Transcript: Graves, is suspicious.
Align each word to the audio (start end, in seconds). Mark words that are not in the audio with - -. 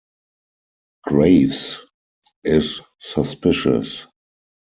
Graves, 1.03 1.77
is 2.43 2.81
suspicious. 2.97 4.07